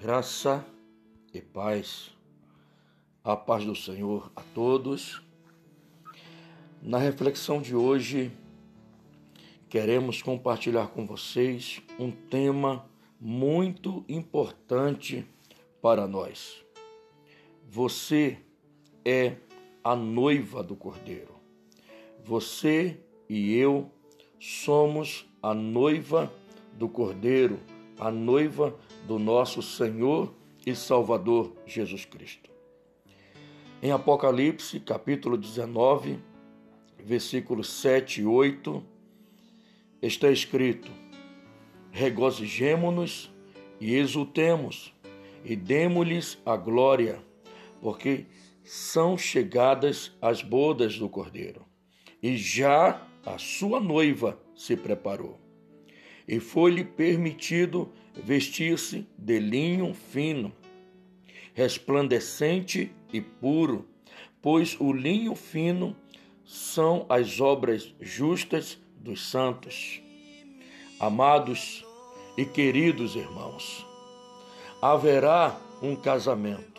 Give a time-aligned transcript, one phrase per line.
[0.00, 0.64] Graça
[1.34, 2.16] e paz,
[3.24, 5.20] a paz do Senhor a todos.
[6.80, 8.30] Na reflexão de hoje,
[9.68, 12.88] queremos compartilhar com vocês um tema
[13.20, 15.26] muito importante
[15.82, 16.64] para nós.
[17.68, 18.38] Você
[19.04, 19.34] é
[19.82, 21.34] a noiva do Cordeiro.
[22.24, 23.90] Você e eu
[24.38, 26.32] somos a noiva
[26.74, 27.58] do Cordeiro
[27.98, 28.76] a noiva
[29.06, 30.32] do nosso Senhor
[30.64, 32.50] e Salvador Jesus Cristo.
[33.82, 36.18] Em Apocalipse, capítulo 19,
[36.98, 38.82] versículos 7 e 8,
[40.02, 40.90] está escrito:
[41.90, 43.30] Regozijemo-nos
[43.80, 44.94] e exultemos,
[45.44, 47.22] e demo-lhes a glória,
[47.80, 48.26] porque
[48.64, 51.64] são chegadas as bodas do Cordeiro,
[52.22, 55.47] e já a sua noiva se preparou
[56.28, 60.52] e foi-lhe permitido vestir-se de linho fino,
[61.54, 63.88] resplandecente e puro,
[64.42, 65.96] pois o linho fino
[66.44, 70.02] são as obras justas dos santos.
[71.00, 71.84] Amados
[72.36, 73.86] e queridos irmãos,
[74.82, 76.78] haverá um casamento.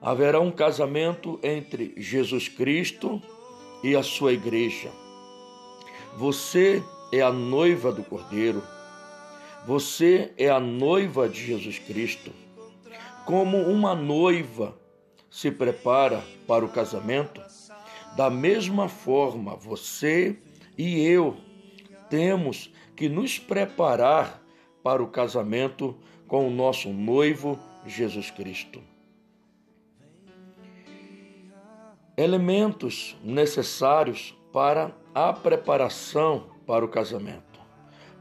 [0.00, 3.22] Haverá um casamento entre Jesus Cristo
[3.82, 4.90] e a sua igreja.
[6.16, 8.62] Você é a noiva do Cordeiro.
[9.66, 12.32] Você é a noiva de Jesus Cristo.
[13.24, 14.76] Como uma noiva
[15.30, 17.42] se prepara para o casamento,
[18.16, 20.36] da mesma forma você
[20.78, 21.36] e eu
[22.08, 24.42] temos que nos preparar
[24.82, 28.80] para o casamento com o nosso noivo Jesus Cristo.
[32.16, 37.60] Elementos necessários para a preparação para o casamento.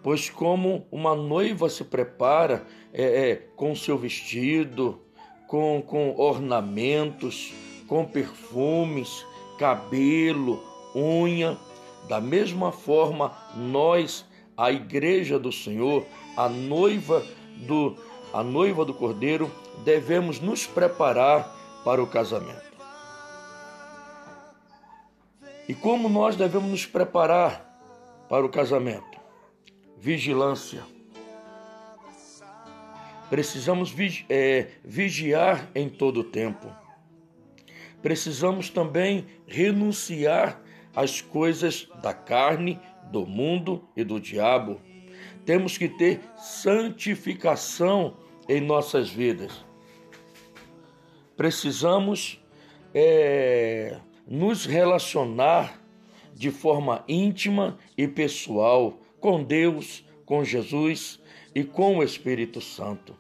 [0.04, 5.02] Pois, como uma noiva se prepara é, é, com seu vestido,
[5.48, 7.54] com, com ornamentos,
[7.88, 9.26] com perfumes,
[9.58, 10.64] cabelo,
[10.96, 11.58] unha,
[12.08, 16.06] da mesma forma, nós, a igreja do Senhor,
[16.38, 17.26] a noiva
[17.68, 17.96] do,
[18.32, 19.52] a noiva do Cordeiro,
[19.84, 22.64] devemos nos preparar para o casamento.
[25.68, 27.75] E como nós devemos nos preparar
[28.30, 29.20] para o casamento.
[29.98, 30.84] Vigilância.
[33.30, 36.72] Precisamos vigi é, vigiar em todo o tempo.
[38.02, 40.62] Precisamos também renunciar
[40.96, 42.80] às coisas da carne,
[43.12, 44.80] do mundo e do diabo.
[45.44, 49.66] Temos que ter santificação em nossas vidas.
[51.36, 52.40] Precisamos
[52.94, 55.82] é, nos relacionar
[56.36, 61.20] de forma íntima e pessoal com Deus, com Jesus
[61.56, 63.16] e com o Espírito Santo.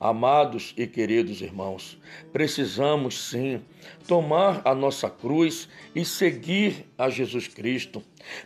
[0.00, 1.98] Amados e queridos irmãos,
[2.32, 3.60] precisamos sim
[4.06, 8.00] tomar a nossa cruz e seguir a Jesus Cristo.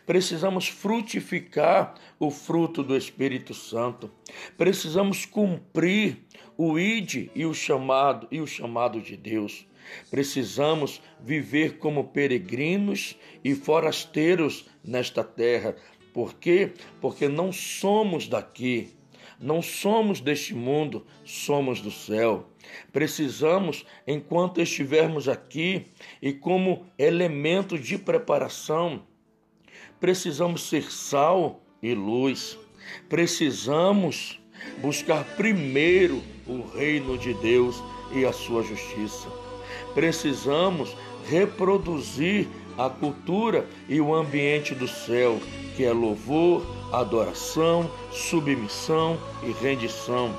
[0.07, 4.11] Precisamos frutificar o fruto do Espírito Santo.
[4.57, 6.25] Precisamos cumprir
[6.65, 9.67] o ide e o chamado e o chamado de Deus.
[10.09, 15.75] Precisamos viver como peregrinos e forasteiros nesta terra.
[16.15, 16.73] Por quê?
[17.01, 18.91] Porque não somos daqui.
[19.41, 22.49] Não somos deste mundo, somos do céu.
[22.93, 25.87] Precisamos, enquanto estivermos aqui
[26.23, 29.03] e como elemento de preparação,
[29.99, 32.57] precisamos ser sal e luz.
[33.09, 34.41] Precisamos
[34.79, 39.29] buscar primeiro o reino de Deus e a sua justiça.
[39.95, 40.97] Precisamos
[41.29, 45.39] reproduzir a cultura e o ambiente do céu,
[45.77, 50.35] que é louvor, adoração, submissão e rendição.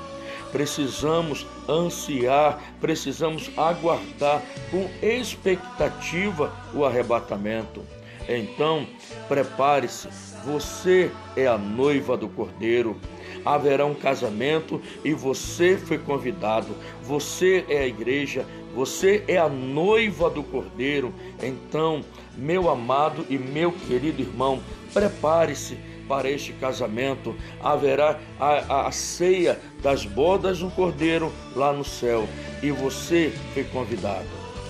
[0.52, 7.82] Precisamos ansiar, precisamos aguardar com expectativa o arrebatamento.
[8.28, 8.86] Então,
[9.28, 10.08] prepare-se,
[10.44, 12.98] você é a noiva do Cordeiro.
[13.44, 16.74] Haverá um casamento e você foi convidado.
[17.02, 21.14] Você é a igreja, você é a noiva do Cordeiro.
[21.42, 22.02] Então,
[22.36, 24.60] meu amado e meu querido irmão,
[24.92, 27.34] prepare-se para este casamento.
[27.62, 32.28] Haverá a, a, a, ceia das bodas do Cordeiro lá no céu
[32.62, 34.28] e você foi convidado.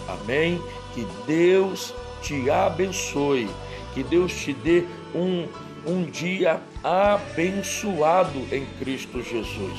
[0.08, 0.60] Amém?
[0.94, 3.48] Que Deus te abençoe,
[3.92, 4.84] que Deus te dê
[5.14, 5.46] um,
[5.86, 9.78] um dia abençoado em Cristo Jesus.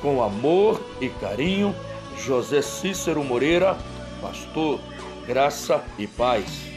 [0.00, 1.74] Com amor e carinho
[2.18, 3.76] José Cícero Moreira,
[4.20, 4.80] pastor,
[5.26, 6.69] graça e paz.